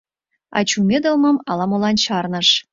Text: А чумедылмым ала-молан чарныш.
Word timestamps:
А 0.57 0.59
чумедылмым 0.69 1.37
ала-молан 1.49 1.95
чарныш. 2.03 2.49